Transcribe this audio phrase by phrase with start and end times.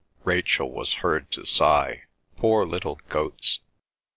[0.23, 2.05] Rachel was heard to sigh,
[2.35, 3.59] "Poor little goats!"